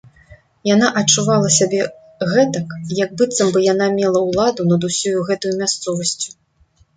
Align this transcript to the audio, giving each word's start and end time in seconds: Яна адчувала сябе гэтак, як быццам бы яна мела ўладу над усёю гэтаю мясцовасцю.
Яна 0.67 0.87
адчувала 1.01 1.51
сябе 1.57 1.81
гэтак, 2.31 2.71
як 3.03 3.13
быццам 3.19 3.51
бы 3.57 3.63
яна 3.67 3.91
мела 3.99 4.19
ўладу 4.29 4.67
над 4.71 4.81
усёю 4.89 5.19
гэтаю 5.29 5.53
мясцовасцю. 5.63 6.29